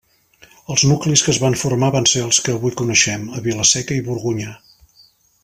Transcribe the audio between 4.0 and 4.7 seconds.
i Borgonyà.